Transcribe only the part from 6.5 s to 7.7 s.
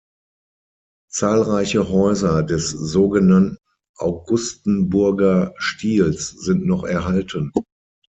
noch erhalten.